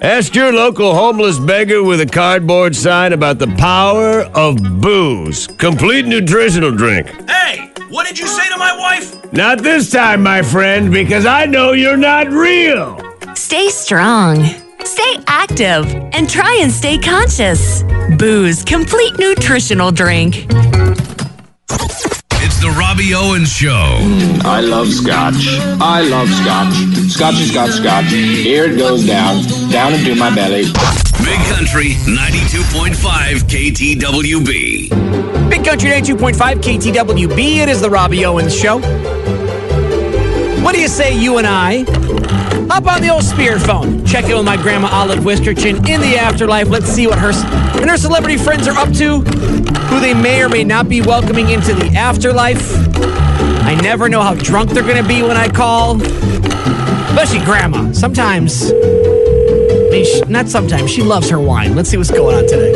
Ask 0.03 0.36
your 0.36 0.51
local 0.51 0.93
homeless 0.93 1.39
beggar 1.39 1.81
with 1.81 2.01
a 2.01 2.05
cardboard 2.05 2.75
sign 2.75 3.13
about 3.13 3.39
the 3.39 3.48
power 3.55 4.24
of 4.36 4.57
booze. 4.81 5.48
Complete 5.48 6.05
nutritional 6.05 6.72
drink. 6.72 7.07
Hey, 7.29 7.72
what 7.88 8.05
did 8.05 8.19
you 8.19 8.27
say 8.27 8.45
to 8.50 8.57
my 8.57 8.77
wife? 8.77 9.31
Not 9.31 9.63
this 9.63 9.89
time, 9.89 10.22
my 10.22 10.41
friend, 10.41 10.91
because 10.91 11.25
I 11.25 11.45
know 11.45 11.72
you're 11.72 11.95
not 11.95 12.27
real. 12.27 13.00
Stay 13.33 13.69
strong. 13.69 14.43
Stay 14.83 15.24
active 15.27 15.86
and 16.12 16.29
try 16.29 16.60
and 16.62 16.69
stay 16.69 16.98
conscious. 16.98 17.83
Booze 18.17 18.62
Complete 18.62 19.17
Nutritional 19.19 19.91
Drink. 19.91 20.48
It's 22.95 23.01
the 23.01 23.15
Robbie 23.15 23.15
Owens 23.15 23.51
Show. 23.51 23.69
Mm, 23.69 24.45
I 24.45 24.59
love 24.59 24.88
scotch. 24.88 25.47
I 25.81 26.01
love 26.01 26.29
scotch. 26.29 26.73
Scotchy, 27.09 27.45
scotch, 27.45 27.71
scotch. 27.71 28.05
Here 28.12 28.65
it 28.65 28.77
goes 28.77 29.05
down, 29.05 29.43
down 29.71 29.93
into 29.93 30.15
my 30.15 30.33
belly. 30.33 30.65
Big 31.23 31.39
Country 31.55 31.93
92.5 32.05 32.93
KTWB. 33.50 34.89
Big 35.50 35.65
Country 35.65 35.89
92.5 35.89 36.35
KTWB. 36.35 37.57
It 37.57 37.69
is 37.69 37.81
the 37.81 37.89
Robbie 37.89 38.25
Owens 38.25 38.55
Show. 38.55 38.79
What 40.63 40.74
do 40.74 40.79
you 40.79 40.88
say, 40.88 41.13
you 41.13 41.39
and 41.39 41.46
I? 41.46 41.84
Hop 42.72 42.88
on 42.88 43.01
the 43.01 43.10
old 43.10 43.24
spear 43.24 43.60
phone. 43.60 44.05
Check 44.05 44.29
in 44.29 44.38
with 44.38 44.46
my 44.46 44.55
grandma 44.55 44.88
Olive 44.93 45.20
Whiskerchin 45.20 45.88
in 45.89 46.00
the 46.00 46.15
afterlife. 46.15 46.70
Let's 46.70 46.86
see 46.86 47.05
what 47.05 47.20
her 47.20 47.34
and 47.82 47.89
her 47.89 47.98
celebrity 47.98 48.38
friends 48.38 48.65
are 48.70 48.77
up 48.77 48.89
to, 48.93 49.20
who 49.20 50.00
they 50.00 50.13
may 50.13 50.41
or 50.41 50.48
may 50.48 50.63
not 50.63 50.88
be 50.88 51.01
welcoming 51.01 51.50
into 51.50 51.74
the 51.74 51.88
afterlife. 51.98 52.72
I 53.65 53.77
never 53.84 54.08
know 54.08 54.22
how 54.22 54.36
drunk 54.36 54.70
they're 54.70 54.84
going 54.84 55.01
to 55.01 55.08
be 55.08 55.22
when 55.22 55.36
I 55.36 55.50
call. 55.50 56.01
Especially 56.01 57.43
grandma. 57.43 57.91
Sometimes, 57.91 58.72
I 58.72 59.89
mean, 59.91 60.05
she, 60.05 60.22
not 60.29 60.48
sometimes, 60.48 60.89
she 60.89 61.03
loves 61.03 61.29
her 61.29 61.41
wine. 61.41 61.75
Let's 61.75 61.89
see 61.89 61.98
what's 61.98 62.10
going 62.10 62.38
on 62.38 62.48
today. 62.48 62.72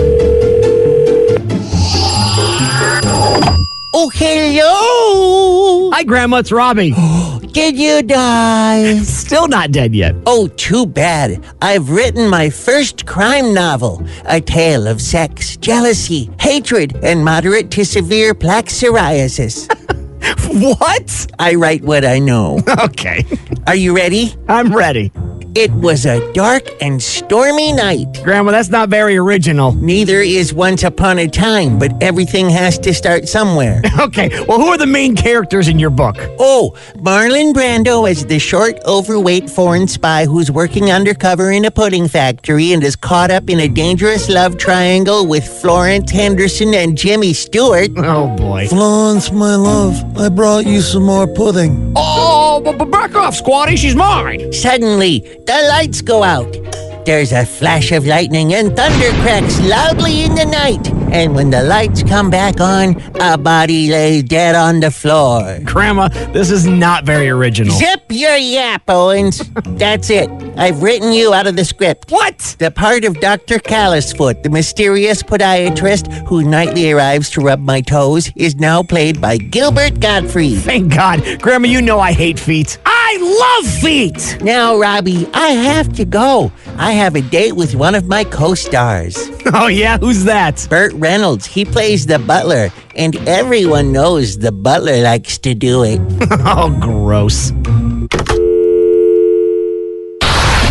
Oh, 3.93 4.11
hello. 4.13 5.91
Hi, 5.91 6.03
Grandma. 6.03 6.39
It's 6.39 6.51
Robbie. 6.51 6.93
Did 7.57 7.75
you 7.79 8.03
die? 8.03 8.99
Still 8.99 9.47
not 9.47 9.71
dead 9.71 9.95
yet. 9.95 10.13
Oh, 10.27 10.45
too 10.45 10.85
bad. 10.85 11.43
I've 11.59 11.89
written 11.89 12.29
my 12.29 12.51
first 12.51 13.07
crime 13.07 13.51
novel, 13.51 14.05
a 14.25 14.39
tale 14.39 14.85
of 14.85 15.01
sex, 15.01 15.57
jealousy, 15.57 16.29
hatred, 16.39 16.95
and 17.01 17.25
moderate 17.25 17.71
to 17.71 17.83
severe 17.83 18.35
plaque 18.35 18.67
psoriasis. 18.67 19.65
what? 20.77 21.27
I 21.39 21.55
write 21.55 21.83
what 21.83 22.05
I 22.05 22.19
know. 22.19 22.59
Okay. 22.77 23.25
Are 23.65 23.75
you 23.75 23.95
ready? 23.95 24.35
I'm 24.47 24.71
ready. 24.71 25.11
It 25.59 25.71
was 25.71 26.05
a 26.05 26.31
dark 26.33 26.69
and 26.81 27.01
stormy 27.01 27.73
night. 27.73 28.21
Grandma, 28.23 28.51
that's 28.51 28.69
not 28.69 28.89
very 28.89 29.17
original. 29.17 29.71
Neither 29.73 30.21
is 30.21 30.53
Once 30.53 30.83
Upon 30.83 31.17
a 31.17 31.27
Time, 31.27 31.79
but 31.79 31.91
everything 31.99 32.47
has 32.47 32.77
to 32.77 32.93
start 32.93 33.27
somewhere. 33.27 33.81
okay, 33.99 34.29
well, 34.45 34.59
who 34.59 34.67
are 34.67 34.77
the 34.77 34.85
main 34.85 35.15
characters 35.15 35.67
in 35.67 35.79
your 35.79 35.89
book? 35.89 36.15
Oh, 36.37 36.75
Marlon 36.97 37.53
Brando 37.53 38.07
is 38.07 38.23
the 38.23 38.37
short, 38.37 38.77
overweight 38.85 39.49
foreign 39.49 39.87
spy 39.87 40.25
who's 40.25 40.51
working 40.51 40.91
undercover 40.91 41.49
in 41.49 41.65
a 41.65 41.71
pudding 41.71 42.07
factory 42.07 42.73
and 42.73 42.83
is 42.83 42.95
caught 42.95 43.31
up 43.31 43.49
in 43.49 43.61
a 43.61 43.67
dangerous 43.67 44.29
love 44.29 44.59
triangle 44.59 45.25
with 45.25 45.43
Florence 45.43 46.11
Henderson 46.11 46.75
and 46.75 46.95
Jimmy 46.95 47.33
Stewart. 47.33 47.89
Oh, 47.97 48.27
boy. 48.35 48.67
Florence, 48.67 49.31
my 49.31 49.55
love, 49.55 50.19
I 50.19 50.29
brought 50.29 50.67
you 50.67 50.81
some 50.81 51.05
more 51.05 51.25
pudding. 51.25 51.93
Oh, 51.95 52.61
but, 52.63 52.77
but 52.77 52.91
back 52.91 53.15
off, 53.15 53.33
Squatty. 53.33 53.75
She's 53.75 53.95
mine. 53.95 54.53
Suddenly, 54.53 55.45
the 55.47 55.67
lights 55.69 56.01
go 56.01 56.23
out. 56.23 56.51
There's 57.05 57.31
a 57.31 57.45
flash 57.45 57.93
of 57.93 58.05
lightning 58.05 58.53
and 58.53 58.75
thunder 58.75 59.09
cracks 59.21 59.61
loudly 59.61 60.23
in 60.25 60.35
the 60.35 60.43
night. 60.43 60.91
And 61.13 61.33
when 61.33 61.51
the 61.51 61.63
lights 61.63 62.03
come 62.03 62.29
back 62.29 62.59
on, 62.59 63.01
a 63.21 63.37
body 63.37 63.89
lays 63.89 64.23
dead 64.23 64.55
on 64.55 64.81
the 64.81 64.91
floor. 64.91 65.57
Grandma, 65.63 66.09
this 66.33 66.51
is 66.51 66.67
not 66.67 67.05
very 67.05 67.29
original. 67.29 67.73
Zip 67.77 68.01
your 68.09 68.35
yap, 68.35 68.89
Owens. 68.89 69.37
That's 69.77 70.09
it. 70.09 70.29
I've 70.57 70.83
written 70.83 71.13
you 71.13 71.33
out 71.33 71.47
of 71.47 71.55
the 71.55 71.63
script. 71.63 72.11
What? 72.11 72.57
The 72.59 72.71
part 72.71 73.05
of 73.05 73.17
Dr. 73.21 73.59
Callisfoot, 73.59 74.43
the 74.43 74.49
mysterious 74.49 75.23
podiatrist 75.23 76.27
who 76.27 76.43
nightly 76.43 76.91
arrives 76.91 77.29
to 77.31 77.41
rub 77.41 77.61
my 77.61 77.79
toes, 77.79 78.33
is 78.35 78.57
now 78.57 78.83
played 78.83 79.21
by 79.21 79.37
Gilbert 79.37 80.01
Gottfried. 80.01 80.57
Thank 80.57 80.93
God. 80.93 81.23
Grandma, 81.41 81.69
you 81.69 81.81
know 81.81 82.01
I 82.01 82.11
hate 82.11 82.37
feet. 82.37 82.79
I 82.85 82.96
love 83.15 83.73
feet. 83.81 84.37
Now, 84.41 84.77
Robbie, 84.77 85.27
I 85.33 85.49
have 85.49 85.93
to 85.93 86.05
go. 86.05 86.51
I 86.77 86.91
have 86.91 87.15
a 87.15 87.21
date 87.21 87.53
with 87.53 87.75
one 87.75 87.95
of 87.95 88.05
my 88.07 88.23
co 88.23 88.53
stars. 88.55 89.17
Oh, 89.53 89.67
yeah? 89.67 89.97
Who's 89.97 90.25
that? 90.25 90.67
Burt 90.69 90.91
Reynolds. 90.95 91.45
He 91.45 91.63
plays 91.63 92.05
the 92.05 92.19
butler, 92.19 92.69
and 92.95 93.15
everyone 93.25 93.93
knows 93.93 94.37
the 94.39 94.51
butler 94.51 95.01
likes 95.01 95.37
to 95.37 95.55
do 95.55 95.83
it. 95.83 96.01
oh, 96.45 96.69
gross. 96.81 97.53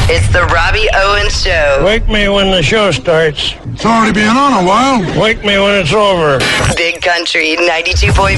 It's 0.09 0.29
the 0.33 0.45
Robbie 0.53 0.89
Owens 0.95 1.43
Show. 1.43 1.83
Wake 1.85 2.07
me 2.07 2.29
when 2.29 2.51
the 2.51 2.63
show 2.63 2.91
starts. 2.91 3.55
It's 3.65 3.87
already 3.87 4.13
been 4.13 4.29
on 4.29 4.63
a 4.63 4.67
while. 4.67 5.01
Wake 5.21 5.41
me 5.43 5.59
when 5.59 5.81
it's 5.81 5.95
over. 5.95 6.39
Big 6.77 7.01
Country 7.01 7.57
92.5 7.57 8.37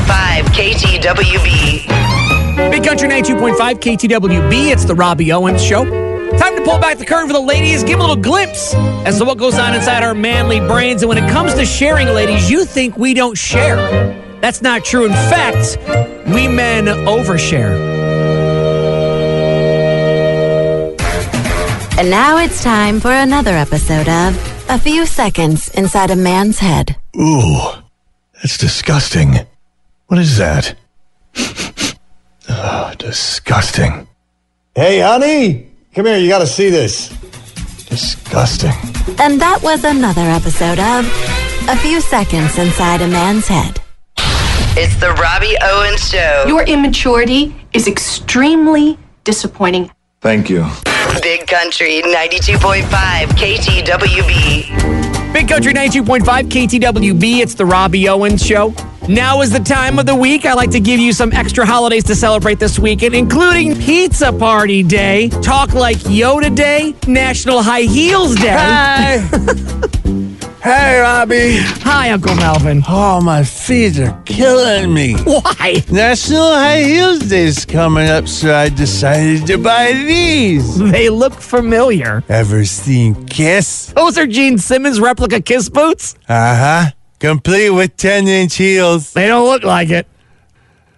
KTWB. 0.55 1.98
Big 2.59 2.85
Country 2.85 3.09
92.5 3.09 3.57
KTWB. 3.57 4.73
It's 4.73 4.85
the 4.85 4.95
Robbie 4.95 5.33
Owens 5.33 5.62
Show. 5.62 5.85
Time 6.37 6.57
to 6.57 6.62
pull 6.65 6.79
back 6.79 6.99
the 6.99 7.07
curtain 7.07 7.29
for 7.29 7.33
the 7.33 7.41
ladies, 7.41 7.83
give 7.85 7.99
a 7.99 8.03
little 8.03 8.17
glimpse 8.17 8.75
as 9.07 9.19
to 9.19 9.25
what 9.25 9.38
goes 9.38 9.59
on 9.59 9.75
inside 9.75 10.03
our 10.03 10.15
manly 10.15 10.61
brains. 10.61 11.03
And 11.03 11.09
when 11.09 11.19
it 11.19 11.31
comes 11.31 11.55
to 11.55 11.65
sharing, 11.65 12.09
ladies, 12.09 12.50
you 12.50 12.65
think 12.65 12.97
we 12.97 13.15
don't 13.15 13.38
share. 13.38 13.77
That's 14.41 14.61
not 14.61 14.85
true. 14.85 15.07
In 15.07 15.12
fact, 15.12 15.79
we 16.29 16.47
men 16.49 16.87
overshare. 16.87 17.77
And 21.99 22.11
now 22.11 22.38
it's 22.38 22.62
time 22.62 23.00
for 23.00 23.11
another 23.11 23.53
episode 23.53 24.09
of 24.09 24.37
A 24.69 24.79
Few 24.79 25.07
Seconds 25.07 25.69
Inside 25.71 26.11
a 26.11 26.17
Man's 26.17 26.59
Head. 26.59 26.97
Ooh, 27.17 27.59
that's 28.35 28.59
disgusting. 28.59 29.35
What 30.07 30.21
is 30.21 30.37
that? 30.38 30.77
Disgusting. 32.99 34.07
Hey, 34.75 35.00
honey, 35.00 35.71
come 35.95 36.07
here. 36.07 36.19
You 36.19 36.28
got 36.28 36.40
to 36.40 36.47
see 36.47 36.71
this. 36.71 37.09
Disgusting. 37.88 38.73
And 39.19 39.40
that 39.40 39.61
was 39.62 39.85
another 39.85 40.21
episode 40.23 40.78
of 40.78 41.07
A 41.69 41.76
Few 41.76 42.00
Seconds 42.00 42.59
Inside 42.59 43.00
a 43.00 43.09
Man's 43.09 43.49
Head. 43.49 43.81
It's 44.76 44.95
the 44.97 45.12
Robbie 45.14 45.57
Owens 45.62 46.09
Show. 46.09 46.45
Your 46.47 46.62
immaturity 46.64 47.55
is 47.73 47.88
extremely 47.88 48.99
disappointing. 49.25 49.90
Thank 50.21 50.50
you. 50.50 50.67
Big 51.23 51.47
Country 51.47 52.02
92.5 52.02 52.83
KTWB. 53.38 55.33
Big 55.33 55.49
Country 55.49 55.73
92.5 55.73 56.21
KTWB. 56.49 57.38
It's 57.40 57.55
the 57.55 57.67
Robbie 57.67 58.09
Owens 58.09 58.45
Show. 58.45 58.75
Now 59.09 59.41
is 59.41 59.50
the 59.50 59.59
time 59.61 59.99
of 59.99 60.05
the 60.05 60.15
week. 60.15 60.45
I 60.45 60.53
like 60.53 60.71
to 60.73 60.81
give 60.81 61.00
you 61.00 61.15
some 61.15 61.33
extra 61.33 61.65
holidays 61.65 62.05
to 62.05 62.15
celebrate 62.15 62.59
this 62.59 62.79
weekend, 62.79 63.15
including 63.15 63.75
Pizza 63.75 64.31
Party 64.31 64.83
Day, 64.83 65.31
Talk 65.31 65.73
Like 65.73 65.97
Yoda 65.97 66.55
Day, 66.55 66.95
National 67.07 67.62
High 67.62 67.83
Heels 67.83 68.35
Day. 68.35 68.50
Hi. 68.50 69.17
hey, 70.62 71.00
Robbie. 71.00 71.57
Hi, 71.85 72.11
Uncle 72.11 72.35
Melvin. 72.35 72.83
Oh, 72.87 73.23
my 73.23 73.45
feet 73.45 73.99
are 73.99 74.23
killing 74.27 74.93
me. 74.93 75.15
Why? 75.15 75.83
National 75.91 76.53
High 76.53 76.83
Heels 76.83 77.21
Day 77.21 77.45
is 77.45 77.65
coming 77.65 78.11
up, 78.11 78.29
so 78.29 78.55
I 78.55 78.69
decided 78.69 79.47
to 79.47 79.57
buy 79.57 79.95
these. 79.95 80.77
They 80.79 81.09
look 81.09 81.33
familiar. 81.33 82.23
Ever 82.29 82.67
seen 82.67 83.25
Kiss? 83.25 83.87
Those 83.97 84.19
are 84.19 84.27
Gene 84.27 84.59
Simmons 84.59 85.00
replica 85.00 85.41
Kiss 85.41 85.71
boots? 85.71 86.15
Uh 86.29 86.85
huh. 86.85 86.91
Complete 87.19 87.71
with 87.71 87.97
10 87.97 88.29
inch 88.29 88.55
heels. 88.57 89.13
They 89.13 89.27
don't 89.27 89.47
look 89.47 89.65
like 89.65 89.91
it. 89.91 90.07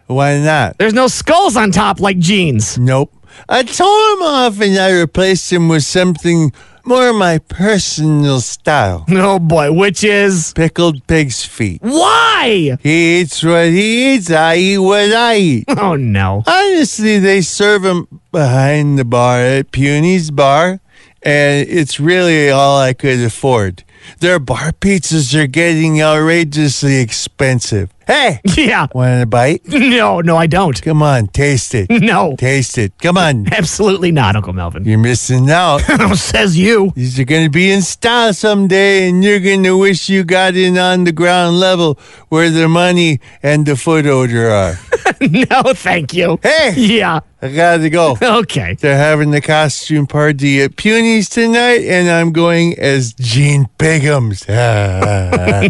Why 0.07 0.39
not? 0.39 0.77
There's 0.79 0.93
no 0.93 1.07
skulls 1.07 1.57
on 1.57 1.71
top 1.71 2.00
like 2.00 2.19
Gene's. 2.19 2.77
Nope. 2.77 3.15
I 3.49 3.62
tore 3.62 3.87
them 3.87 4.23
off 4.23 4.61
and 4.61 4.77
I 4.79 4.91
replaced 4.99 5.49
them 5.50 5.69
with 5.69 5.85
something 5.85 6.53
more 6.85 7.12
my 7.12 7.39
personal 7.39 8.41
style. 8.41 9.05
Oh 9.11 9.39
boy, 9.39 9.73
which 9.73 10.03
is 10.03 10.53
pickled 10.55 11.07
pig's 11.07 11.45
feet. 11.45 11.81
Why? 11.83 12.77
He 12.81 13.21
eats 13.21 13.43
what 13.43 13.67
he 13.69 14.15
eats. 14.15 14.31
I 14.31 14.57
eat 14.57 14.79
what 14.79 15.12
I 15.12 15.37
eat. 15.37 15.65
Oh 15.79 15.95
no. 15.97 16.43
Honestly, 16.47 17.19
they 17.19 17.41
serve 17.43 17.83
them 17.83 18.21
behind 18.33 18.99
the 18.99 19.05
bar 19.05 19.41
at 19.41 19.71
Puny's 19.73 20.31
Bar, 20.31 20.81
and 21.23 21.69
it's 21.69 22.00
really 22.00 22.50
all 22.50 22.79
I 22.79 22.93
could 22.95 23.21
afford. 23.21 23.85
Their 24.21 24.38
bar 24.38 24.73
pizzas 24.73 25.35
are 25.35 25.47
getting 25.47 26.00
outrageously 26.00 26.97
expensive. 26.97 27.90
Hey! 28.11 28.40
Yeah. 28.57 28.88
Want 28.93 29.23
a 29.23 29.26
bite? 29.26 29.67
No, 29.69 30.21
no, 30.21 30.37
I 30.37 30.47
don't. 30.49 30.81
Come 30.83 31.02
on, 31.02 31.29
taste 31.29 31.75
it. 31.75 31.88
No. 31.88 32.35
Taste 32.37 32.76
it. 32.76 32.93
Come 32.99 33.17
on. 33.17 33.47
Absolutely 33.52 34.11
not, 34.11 34.35
Uncle 34.37 34.52
Melvin. 34.52 34.85
You're 34.85 34.99
missing 34.99 35.49
out. 35.50 35.79
Says 36.17 36.59
you. 36.59 36.93
These 36.97 37.19
are 37.21 37.25
going 37.25 37.45
to 37.45 37.50
be 37.50 37.71
in 37.71 37.83
style 37.83 38.35
someday, 38.35 39.09
and 39.09 39.23
you're 39.23 39.38
going 39.40 39.62
to 39.62 39.76
wish 39.79 40.09
you 40.11 40.25
got 40.25 40.57
in 40.57 40.76
on 40.76 41.05
the 41.05 41.12
ground 41.12 41.61
level 41.61 41.99
where 42.29 42.50
the 42.50 42.69
money 42.69 43.21
and 43.43 43.64
the 43.64 43.76
foot 43.76 44.07
odor 44.07 44.50
are. 44.50 44.75
no, 45.21 45.73
thank 45.73 46.12
you. 46.12 46.38
Hey! 46.43 46.75
Yeah. 46.76 47.21
I 47.43 47.49
gotta 47.55 47.88
go. 47.88 48.17
Okay. 48.21 48.75
They're 48.75 48.99
having 48.99 49.31
the 49.31 49.40
costume 49.40 50.07
party 50.07 50.61
at 50.61 50.76
Puny's 50.76 51.29
tonight, 51.29 51.83
and 51.87 52.11
I'm 52.11 52.33
going 52.33 52.79
as 52.79 53.14
Gene 53.14 53.67
Biggums. 53.79 54.45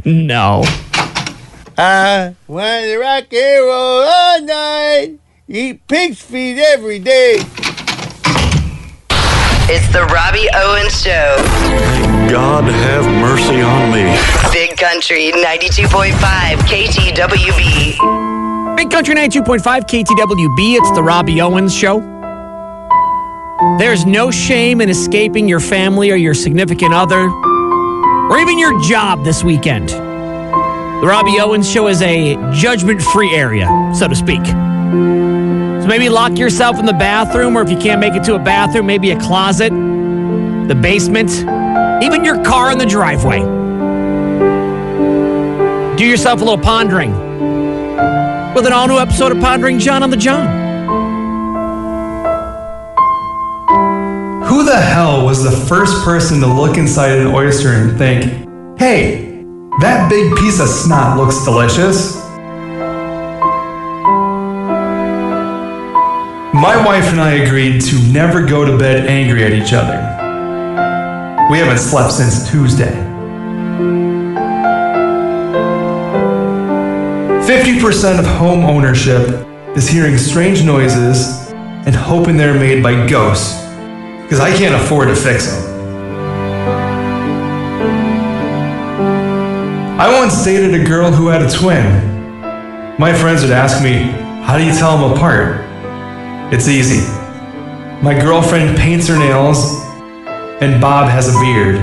no. 0.04 0.64
I 1.82 2.37
want 2.46 2.84
to 2.84 2.99
rock 2.99 3.32
and 3.32 3.64
roll 3.64 4.02
all 4.02 4.42
night, 4.42 5.18
eat 5.49 5.88
pig's 5.88 6.20
feet 6.20 6.58
every 6.58 6.99
day. 6.99 7.37
It's 9.72 9.88
the 9.90 10.04
Robbie 10.12 10.46
Owens 10.54 11.02
Show. 11.02 11.37
God 12.30 12.64
have 12.64 13.06
mercy 13.06 13.62
on 13.62 13.90
me. 13.92 14.14
Big 14.52 14.76
Country 14.76 15.32
92.5 15.32 16.58
KTWB. 16.68 17.96
Big 18.76 18.90
Country 18.90 19.14
92.5 19.14 19.62
KTWB. 19.62 20.76
It's 20.76 20.90
the 20.90 21.02
Robbie 21.02 21.40
Owens 21.40 21.75
Show. 21.75 22.00
There's 23.78 24.04
no 24.04 24.30
shame 24.30 24.82
in 24.82 24.90
escaping 24.90 25.49
your 25.49 25.60
family 25.60 26.10
or 26.10 26.16
your 26.16 26.34
significant 26.34 26.92
other 26.92 27.30
or 27.30 28.37
even 28.37 28.58
your 28.58 28.78
job 28.82 29.25
this 29.25 29.42
weekend. 29.42 30.10
The 31.00 31.07
Robbie 31.07 31.40
Owens 31.40 31.66
Show 31.66 31.88
is 31.88 32.02
a 32.02 32.37
judgment 32.52 33.01
free 33.01 33.35
area, 33.35 33.66
so 33.94 34.07
to 34.07 34.14
speak. 34.14 34.44
So 34.44 35.87
maybe 35.87 36.11
lock 36.11 36.37
yourself 36.37 36.79
in 36.79 36.85
the 36.85 36.92
bathroom, 36.92 37.57
or 37.57 37.62
if 37.62 37.70
you 37.70 37.79
can't 37.79 38.03
make 38.03 38.12
it 38.12 38.22
to 38.24 38.35
a 38.35 38.38
bathroom, 38.38 38.85
maybe 38.85 39.11
a 39.12 39.18
closet, 39.18 39.70
the 39.70 40.79
basement, 40.79 41.31
even 42.05 42.22
your 42.22 42.44
car 42.44 42.70
in 42.70 42.77
the 42.77 42.85
driveway. 42.85 43.40
Do 45.96 46.05
yourself 46.05 46.42
a 46.42 46.44
little 46.44 46.62
pondering 46.62 47.12
with 48.53 48.66
an 48.66 48.72
all 48.74 48.87
new 48.87 48.98
episode 48.98 49.33
of 49.33 49.40
Pondering 49.40 49.79
John 49.79 50.03
on 50.03 50.11
the 50.11 50.18
John. 50.18 50.46
Who 54.44 54.64
the 54.64 54.79
hell 54.79 55.24
was 55.24 55.42
the 55.42 55.51
first 55.66 56.05
person 56.05 56.40
to 56.40 56.46
look 56.46 56.77
inside 56.77 57.12
an 57.12 57.29
oyster 57.29 57.70
and 57.70 57.96
think, 57.96 58.79
hey, 58.79 59.30
that 59.78 60.11
big 60.11 60.35
piece 60.37 60.61
of 60.61 60.68
snot 60.68 61.16
looks 61.16 61.44
delicious? 61.44 62.16
My 66.52 66.83
wife 66.85 67.04
and 67.04 67.20
I 67.20 67.44
agreed 67.44 67.80
to 67.83 67.98
never 68.12 68.44
go 68.44 68.64
to 68.64 68.76
bed 68.76 69.06
angry 69.06 69.44
at 69.44 69.52
each 69.52 69.72
other. 69.72 69.96
We 71.50 71.59
haven't 71.59 71.78
slept 71.78 72.12
since 72.12 72.50
Tuesday. 72.50 72.92
50% 77.46 78.18
of 78.18 78.26
home 78.26 78.64
ownership 78.64 79.46
is 79.76 79.88
hearing 79.88 80.18
strange 80.18 80.64
noises 80.64 81.50
and 81.87 81.94
hoping 81.94 82.37
they're 82.37 82.54
made 82.54 82.83
by 82.83 83.06
ghosts, 83.06 83.64
because 84.22 84.40
I 84.40 84.54
can't 84.56 84.74
afford 84.74 85.09
to 85.09 85.14
fix 85.16 85.46
them. 85.46 85.69
I 90.00 90.18
once 90.18 90.42
dated 90.42 90.80
a 90.80 90.82
girl 90.82 91.12
who 91.12 91.26
had 91.26 91.42
a 91.42 91.50
twin. 91.50 91.84
My 92.98 93.12
friends 93.12 93.42
would 93.42 93.50
ask 93.50 93.84
me, 93.84 94.04
How 94.44 94.56
do 94.56 94.64
you 94.64 94.72
tell 94.72 94.96
them 94.96 95.12
apart? 95.12 95.60
It's 96.50 96.68
easy. 96.68 97.06
My 98.00 98.18
girlfriend 98.18 98.78
paints 98.78 99.08
her 99.08 99.18
nails, 99.18 99.84
and 100.62 100.80
Bob 100.80 101.10
has 101.10 101.28
a 101.28 101.38
beard. 101.40 101.76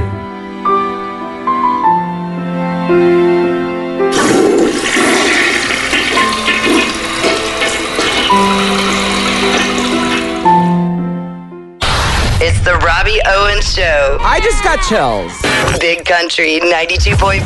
It's 13.09 13.23
the 13.23 13.29
Robbie 13.29 13.53
Owens 13.53 13.73
Show. 13.73 14.17
I 14.21 14.39
just 14.41 14.63
got 14.63 14.81
chills. 14.83 15.79
Big 15.79 16.05
Country 16.05 16.59
92.5 16.59 17.41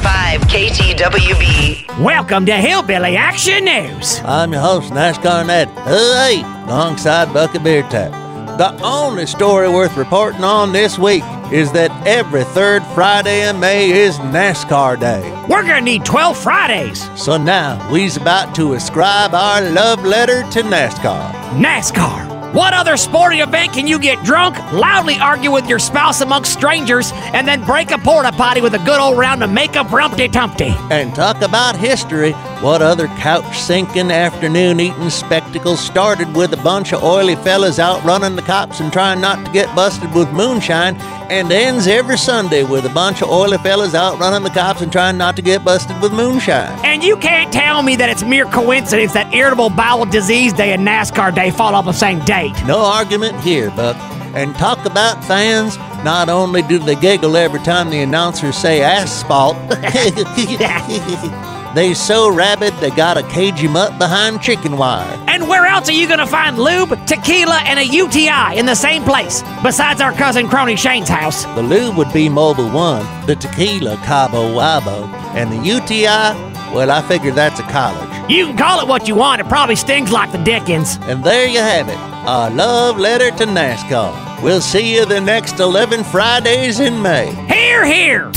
KTWB. 0.50 2.04
Welcome 2.04 2.46
to 2.48 2.54
Hillbilly 2.54 3.16
Action 3.16 3.66
News. 3.66 4.20
I'm 4.24 4.54
your 4.54 4.62
host, 4.62 4.92
NASCAR 4.92 5.46
Ned. 5.46 5.70
Hey, 5.86 6.42
alongside 6.66 7.32
Bucket 7.34 7.64
Beer 7.64 7.84
Tap. 7.84 8.12
The 8.58 8.76
only 8.84 9.26
story 9.28 9.70
worth 9.70 9.96
reporting 9.98 10.44
on 10.44 10.72
this 10.72 10.98
week 10.98 11.24
is 11.52 11.72
that 11.74 11.92
every 12.08 12.44
third 12.44 12.84
Friday 12.96 13.48
in 13.48 13.60
May 13.60 13.92
is 13.92 14.18
NASCAR 14.18 15.00
Day. 15.00 15.30
We're 15.48 15.64
gonna 15.64 15.82
need 15.82 16.06
12 16.06 16.38
Fridays. 16.38 17.08
So 17.20 17.38
now 17.38 17.92
we's 17.92 18.18
about 18.18 18.56
to 18.56 18.74
ascribe 18.74 19.36
our 19.36 19.62
love 19.70 20.04
letter 20.04 20.42
to 20.52 20.64
NASCAR. 20.64 21.32
NASCAR. 21.52 22.31
What 22.54 22.74
other 22.74 22.98
sporting 22.98 23.40
event 23.40 23.72
can 23.72 23.88
you 23.88 23.98
get 23.98 24.22
drunk, 24.26 24.58
loudly 24.74 25.18
argue 25.18 25.52
with 25.52 25.70
your 25.70 25.80
spouse 25.80 26.20
amongst 26.20 26.52
strangers, 26.52 27.14
and 27.34 27.48
then 27.48 27.64
break 27.64 27.92
a 27.92 27.98
porta 27.98 28.34
potty 28.34 28.60
with 28.60 28.74
a 28.74 28.80
good 28.80 29.00
old 29.00 29.18
round 29.18 29.42
of 29.42 29.50
makeup 29.50 29.88
rumpty 29.88 30.28
tumpty? 30.28 30.76
And 30.92 31.16
talk 31.16 31.42
about 31.42 31.78
history. 31.78 32.34
What 32.62 32.84
other 32.84 33.08
couch 33.08 33.58
sinking 33.58 34.12
afternoon 34.12 34.80
eating 34.80 35.10
spectacle 35.10 35.76
started 35.76 36.36
with 36.36 36.54
a 36.54 36.58
bunch 36.58 36.94
of 36.94 37.02
oily 37.02 37.36
fellas 37.38 37.80
outrunning 37.80 38.36
the 38.36 38.44
cops 38.44 38.80
and 38.80 38.94
trying 38.94 39.20
not 39.20 39.44
to 39.44 39.52
get 39.52 39.76
busted 39.76 40.14
with 40.14 40.32
moonshine, 40.32 40.96
and 41.32 41.52
ends 41.52 41.88
every 41.88 42.20
Sunday 42.20 42.64
with 42.64 42.86
a 42.86 42.90
bunch 42.90 43.24
of 43.24 43.30
oily 43.30 43.58
fellas 43.58 43.96
outrunning 43.96 44.44
the 44.44 44.52
cops 44.52 44.82
and 44.82 44.92
trying 44.92 45.18
not 45.18 45.36
to 45.38 45.42
get 45.42 45.66
busted 45.66 46.00
with 46.04 46.14
moonshine? 46.14 46.70
And 46.86 47.04
you 47.04 47.18
can't 47.18 47.52
tell 47.52 47.82
me 47.82 47.96
that 47.96 48.10
it's 48.10 48.24
mere 48.24 48.46
coincidence 48.46 49.14
that 49.14 49.34
Irritable 49.34 49.72
Bowel 49.72 50.06
Disease 50.06 50.54
Day 50.54 50.72
and 50.72 50.88
NASCAR 50.88 51.34
Day 51.34 51.50
fall 51.50 51.74
on 51.74 51.86
the 51.86 51.94
same 51.94 52.20
date. 52.26 52.54
No 52.68 52.78
argument 52.78 53.42
here, 53.42 53.72
Buck. 53.72 53.98
And 54.36 54.54
talk 54.54 54.86
about 54.86 55.26
fans. 55.26 55.78
Not 56.06 56.30
only 56.30 56.62
do 56.62 56.78
they 56.78 56.96
giggle 56.96 57.36
every 57.36 57.60
time 57.62 57.90
the 57.90 58.02
announcers 58.02 58.56
say 58.56 58.84
asphalt, 58.84 59.58
they 61.74 61.94
so 61.94 62.30
rabid 62.34 62.74
they 62.76 62.90
gotta 62.92 63.24
cage 63.24 63.60
him 63.60 63.76
up 63.76 63.98
behind 63.98 64.42
chicken 64.42 64.78
wire. 64.78 65.08
And 65.28 65.48
where 65.48 65.66
else 65.66 65.90
are 65.90 65.94
you 65.94 66.08
gonna 66.08 66.28
find 66.28 66.58
lube, 66.58 66.90
tequila, 67.08 67.62
and 67.66 67.80
a 67.80 67.86
UTI 67.86 68.58
in 68.58 68.66
the 68.66 68.76
same 68.76 69.04
place, 69.04 69.44
besides 69.64 70.02
our 70.02 70.12
cousin 70.14 70.50
crony 70.50 70.76
Shane's 70.76 71.10
house? 71.10 71.46
The 71.56 71.62
lube 71.62 71.96
would 71.98 72.12
be 72.12 72.28
Mobil 72.28 72.74
One, 72.74 73.06
the 73.26 73.36
tequila 73.36 73.96
Cabo 73.98 74.54
Wabo, 74.54 75.08
and 75.34 75.52
the 75.52 75.58
UTI, 75.58 76.36
well, 76.74 76.92
I 76.92 77.02
figure 77.02 77.32
that's 77.32 77.60
a 77.60 77.64
college. 77.64 78.10
You 78.30 78.48
can 78.48 78.58
call 78.58 78.82
it 78.82 78.88
what 78.88 79.08
you 79.08 79.16
want, 79.16 79.42
it 79.42 79.48
probably 79.48 79.76
stings 79.76 80.12
like 80.12 80.32
the 80.32 80.38
Dickens. 80.38 80.98
And 81.04 81.24
there 81.24 81.48
you 81.48 81.60
have 81.60 81.90
it, 81.90 81.98
our 81.98 82.50
love 82.50 82.98
letter 82.98 83.32
to 83.32 83.46
NASCAR. 83.46 84.44
We'll 84.44 84.62
see 84.62 84.96
you 84.96 85.06
the 85.06 85.22
next 85.22 85.60
11 85.60 86.04
Fridays 86.04 86.80
in 86.80 87.02
May. 87.02 87.32
Hear, 87.48 87.86
hear! 87.86 88.32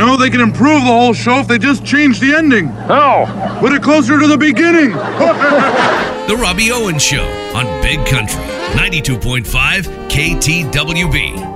You 0.00 0.06
know, 0.06 0.16
they 0.16 0.30
can 0.30 0.40
improve 0.40 0.80
the 0.80 0.86
whole 0.86 1.12
show 1.12 1.40
if 1.40 1.46
they 1.46 1.58
just 1.58 1.84
change 1.84 2.20
the 2.20 2.34
ending. 2.34 2.68
How? 2.68 3.58
Put 3.60 3.74
it 3.74 3.82
closer 3.82 4.18
to 4.18 4.26
the 4.26 4.38
beginning. 4.38 4.92
The 6.30 6.36
Robbie 6.36 6.70
Owens 6.70 7.02
Show 7.02 7.26
on 7.54 7.66
Big 7.82 7.98
Country 8.06 8.40
92.5 8.76 9.42
KTWB. 10.08 11.49